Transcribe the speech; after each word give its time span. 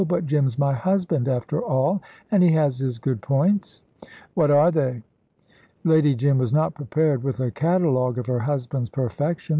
But 0.07 0.25
Jim's 0.25 0.57
my 0.57 0.73
husband, 0.73 1.27
after 1.27 1.61
all. 1.63 2.01
And 2.31 2.41
he 2.41 2.51
has 2.53 2.79
his 2.79 2.97
good 2.97 3.21
points." 3.21 3.83
"What 4.33 4.49
are 4.49 4.71
they?" 4.71 5.03
Lady 5.83 6.15
Jim 6.15 6.39
was 6.39 6.51
not 6.51 6.73
prepared 6.73 7.21
with 7.21 7.39
a 7.39 7.51
catalogue 7.51 8.17
of 8.17 8.25
her 8.25 8.39
husband's 8.39 8.89
perfections. 8.89 9.49